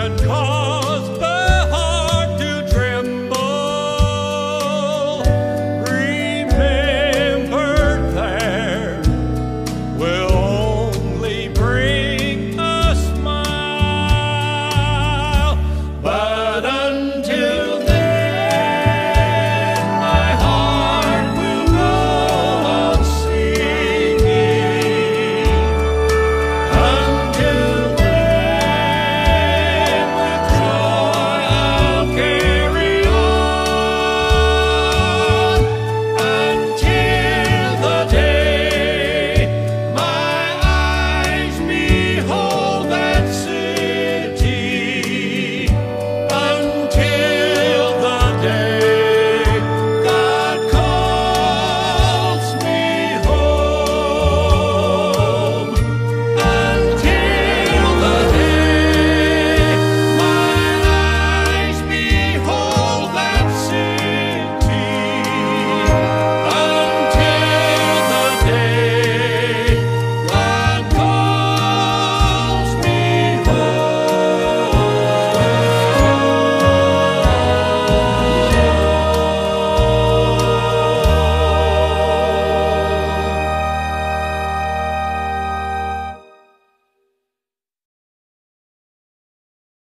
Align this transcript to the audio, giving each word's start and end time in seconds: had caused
had 0.00 0.18
caused 0.22 1.29